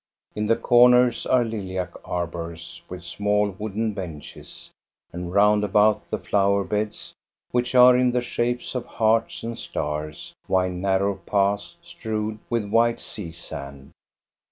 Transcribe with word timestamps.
In 0.33 0.47
the 0.47 0.55
corners 0.55 1.27
are 1.27 1.43
lilac 1.43 1.91
arbors 2.03 2.81
with 2.89 3.03
small 3.03 3.51
wooden 3.51 3.93
benches, 3.93 4.71
and 5.13 5.31
round 5.31 5.63
about 5.63 6.09
the 6.09 6.17
flower 6.17 6.63
beds, 6.63 7.13
which 7.51 7.75
are 7.75 7.95
in 7.95 8.09
the 8.09 8.21
shapes 8.21 8.73
of 8.73 8.87
hearts 8.87 9.43
and 9.43 9.59
stars, 9.59 10.33
wind 10.47 10.81
narrow 10.81 11.17
paths 11.27 11.77
strewed 11.83 12.39
with 12.49 12.65
white 12.71 12.99
sea 12.99 13.31
sand. 13.31 13.91